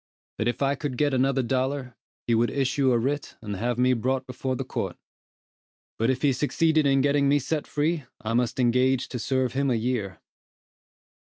That 0.39 0.47
if 0.47 0.63
I 0.63 0.73
could 0.73 0.97
get 0.97 1.13
another 1.13 1.43
dollar, 1.43 1.95
he 2.25 2.33
would 2.33 2.49
issue 2.49 2.91
a 2.91 2.97
writ 2.97 3.37
and 3.39 3.55
have 3.57 3.77
me 3.77 3.93
brought 3.93 4.25
before 4.25 4.55
the 4.55 4.63
court; 4.65 4.97
but 5.99 6.09
if 6.09 6.23
he 6.23 6.33
succeeded 6.33 6.87
in 6.87 7.01
getting 7.01 7.29
me 7.29 7.37
set 7.37 7.67
free, 7.67 8.05
I 8.19 8.33
must 8.33 8.59
engage 8.59 9.09
to 9.09 9.19
serve 9.19 9.53
him 9.53 9.69
a 9.69 9.75
year. 9.75 10.19